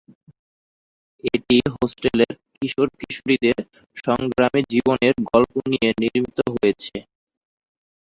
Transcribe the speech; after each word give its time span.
এটি 1.23 1.57
হোস্টেলের 1.73 2.33
কিশোর-কিশোরীদের 2.53 3.57
সংগ্রামী 3.97 4.61
জীবনের 4.71 5.13
গল্প 5.31 5.53
নিয়ে 5.71 5.89
নির্মিত 6.01 6.37
হয়েছে। 6.53 6.95